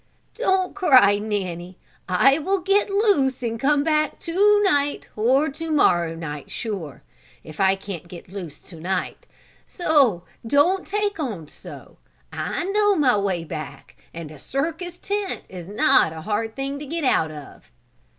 [0.33, 1.77] "Don't cry, Nanny.
[2.09, 7.03] I will get loose and come back to night, or to morrow night sure,
[7.43, 9.27] if I can't get loose to night;
[9.63, 11.99] so don't take on so.
[12.33, 16.87] I know my way back and a circus tent is not a hard thing to
[16.87, 17.69] get out of."